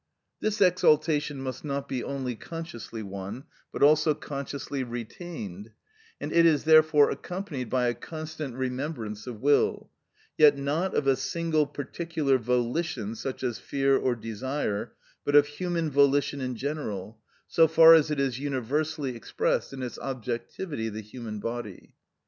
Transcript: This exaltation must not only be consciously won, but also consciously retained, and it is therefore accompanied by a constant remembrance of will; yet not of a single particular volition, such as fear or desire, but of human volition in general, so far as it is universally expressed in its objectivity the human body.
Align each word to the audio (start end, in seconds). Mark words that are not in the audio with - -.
This 0.39 0.61
exaltation 0.61 1.39
must 1.43 1.63
not 1.63 1.85
only 2.03 2.33
be 2.33 2.35
consciously 2.39 3.03
won, 3.03 3.43
but 3.71 3.83
also 3.83 4.15
consciously 4.15 4.81
retained, 4.83 5.69
and 6.19 6.33
it 6.33 6.43
is 6.43 6.63
therefore 6.63 7.11
accompanied 7.11 7.69
by 7.69 7.85
a 7.87 7.93
constant 7.93 8.55
remembrance 8.55 9.27
of 9.27 9.41
will; 9.43 9.91
yet 10.39 10.57
not 10.57 10.95
of 10.95 11.05
a 11.05 11.15
single 11.15 11.67
particular 11.67 12.39
volition, 12.39 13.13
such 13.13 13.43
as 13.43 13.59
fear 13.59 13.95
or 13.95 14.15
desire, 14.15 14.93
but 15.23 15.35
of 15.35 15.45
human 15.45 15.91
volition 15.91 16.41
in 16.41 16.55
general, 16.55 17.19
so 17.47 17.67
far 17.67 17.93
as 17.93 18.09
it 18.09 18.19
is 18.19 18.39
universally 18.39 19.15
expressed 19.15 19.71
in 19.71 19.83
its 19.83 19.99
objectivity 19.99 20.89
the 20.89 21.01
human 21.01 21.39
body. 21.39 21.93